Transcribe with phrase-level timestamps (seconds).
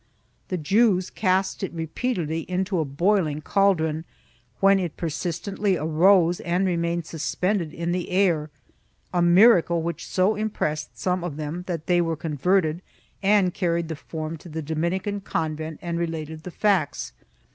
[0.47, 4.03] The Jews cast it repeatedly into a boiling caldron,
[4.59, 8.49] when it persistently arose and remained sus pended in the air,
[9.13, 12.81] a miracle which so impressed some of them that they were converted
[13.21, 17.13] and carried the form to the Dominican con vent and related the facts.